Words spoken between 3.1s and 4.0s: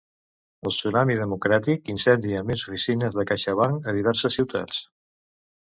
de CaixaBank a